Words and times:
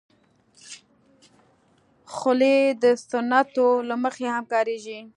خولۍ 2.13 2.59
د 2.83 2.85
سنتو 3.09 3.67
له 3.89 3.95
مخې 4.03 4.25
هم 4.35 4.43
کارېږي. 4.53 4.99